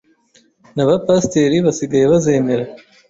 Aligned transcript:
Na 0.75 0.83
ba 0.87 0.95
pasteurs 1.05 1.63
basigaye 1.67 2.05
bazemera 2.13 2.63